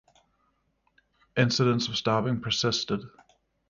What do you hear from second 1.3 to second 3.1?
Incidents of stabbing persisted.